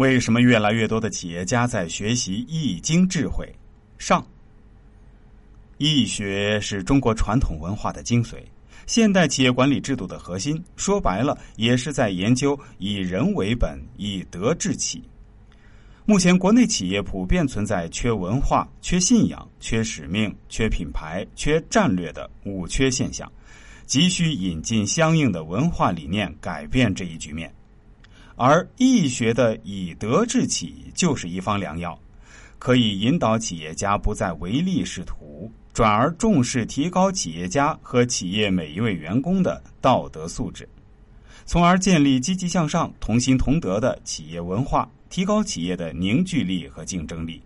[0.00, 3.46] 为什么越来越多的企业家在学习《易经》智慧？
[3.98, 4.26] 上，
[5.76, 8.36] 易学是中国传统文化的精髓，
[8.86, 10.58] 现代企业管理制度的核心。
[10.74, 15.04] 说白了，也是在研究以人为本、以德治企。
[16.06, 23.30] 目前，国内企业普遍存在缺文化、缺信仰、缺使命、缺品牌、缺战略的五缺现象，
[23.84, 27.52] 急需引进相应的文化理念，改变这一局面。
[28.42, 32.00] 而易学的以德治企就是一方良药，
[32.58, 40.66] 可以引导企业家不再唯利是图，转而重视提高企业家和企业每一位员工的道德素质，
[41.44, 47.42] 从而建立积极向上、同心同德的企业文化，提高企业的凝聚力和竞争力。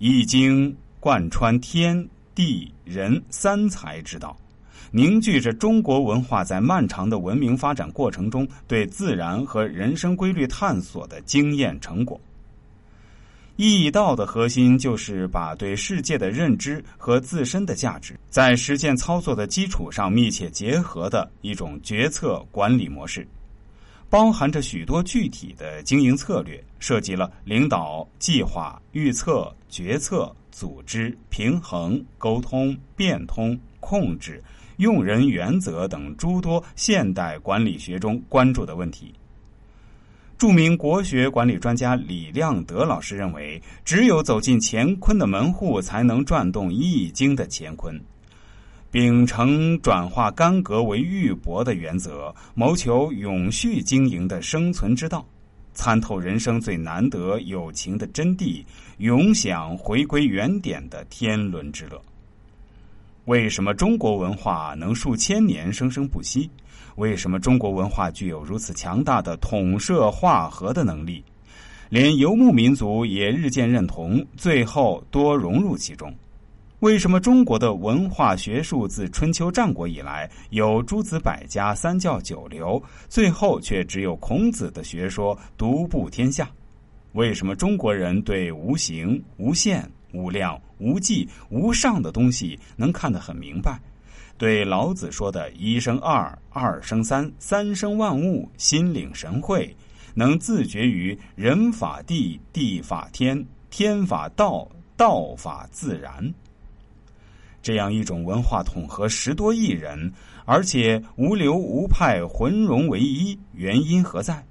[0.00, 4.36] 易经贯穿天地人三才之道。
[4.90, 12.20] 凝聚着中国文化在漫长的文明发展过程中对自然和人生规律探索的经验成果。
[13.56, 23.26] 易道的核心就是把对世界的认知和自身的价值在实践操作的基础上密切结合的一种决策管理模式，
[24.10, 34.44] 包含着许多具体的经营策略，涉及了领导、计划、预测、决策、组织、平衡、沟通、变通、控制。
[34.76, 39.12] 用人原则等诸多现代管理学中关注的问题。
[40.38, 47.98] 著名国学管理专家李亮德老师认为，只有走进乾坤的门户，才能转动易经的乾坤。
[48.90, 55.26] 秉承转化干戈为玉帛的原则，谋求永续经营的生存之道，
[55.72, 58.62] 参透人生最难得友情的真谛，
[58.98, 62.00] 永享回归原点的天伦之乐。
[63.26, 66.48] 为什么中国文化能数千年生生不息？
[66.94, 71.24] 为什么中国文化具有如此强大的统摄化合的能力？
[71.88, 76.14] 连游牧民族也日渐认同，最后多融入其中。
[76.78, 86.48] 为什么中国的文化学术自春秋战国以来有诸子百家、三教九流，最后却只有孔子的学说独步天下？
[87.14, 89.90] 为什么中国人对无形、无限？
[90.12, 93.80] 无量无际无上的东西能看得很明白，
[94.38, 99.74] 对老子说的一生二，二生三，三生万物，心领神会，
[100.14, 106.32] 能自觉于人法地，地法天，天法道，道法自然。
[107.62, 110.12] 这样一种文化统合十多亿人，
[110.44, 114.44] 而且无流无派，浑融为一，原因何在？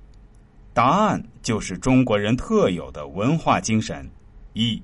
[0.74, 4.06] 答案就是中国人特有的文化精神
[4.52, 4.82] 一。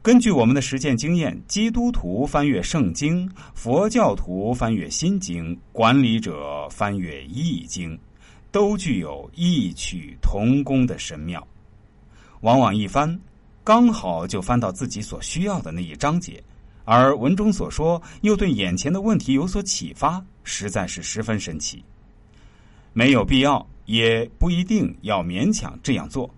[0.00, 7.98] 根据我们的实践经验，基督徒翻阅圣经，佛教徒翻阅心经，管理者翻阅易经，
[8.50, 11.46] 都具有异曲同工的神妙。
[12.42, 13.18] 往往一翻，
[13.64, 16.42] 刚好就翻到自己所需要的那一章节，
[16.84, 21.84] 而文中所说又对眼前的问题有所启发，实在是十分神奇。
[22.92, 26.32] 没有必要，也不一定要勉强这样做。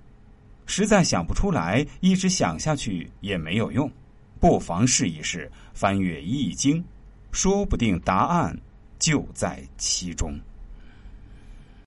[0.70, 3.90] 实在想不出来，一直想下去也没有用，
[4.38, 6.80] 不妨试一试翻阅《易经》，
[7.32, 8.56] 说不定答案
[8.96, 10.38] 就在其中。